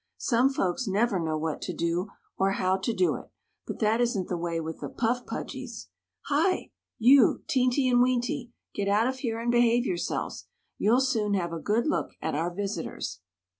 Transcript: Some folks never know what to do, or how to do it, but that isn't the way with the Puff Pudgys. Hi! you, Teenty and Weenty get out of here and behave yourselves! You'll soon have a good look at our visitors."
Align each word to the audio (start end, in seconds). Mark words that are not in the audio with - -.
Some 0.17 0.49
folks 0.49 0.87
never 0.87 1.19
know 1.19 1.37
what 1.37 1.61
to 1.61 1.73
do, 1.75 2.07
or 2.35 2.53
how 2.53 2.75
to 2.75 2.91
do 2.91 3.13
it, 3.17 3.29
but 3.67 3.77
that 3.81 4.01
isn't 4.01 4.29
the 4.29 4.35
way 4.35 4.59
with 4.59 4.79
the 4.79 4.89
Puff 4.89 5.27
Pudgys. 5.27 5.89
Hi! 6.23 6.71
you, 6.97 7.43
Teenty 7.47 7.87
and 7.87 8.01
Weenty 8.01 8.49
get 8.73 8.87
out 8.87 9.05
of 9.05 9.19
here 9.19 9.39
and 9.39 9.51
behave 9.51 9.85
yourselves! 9.85 10.47
You'll 10.79 11.01
soon 11.01 11.35
have 11.35 11.53
a 11.53 11.59
good 11.59 11.85
look 11.85 12.15
at 12.19 12.33
our 12.33 12.51
visitors." 12.51 13.19